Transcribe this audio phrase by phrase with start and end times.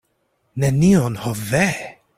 [0.61, 1.65] Nenion, ho ve!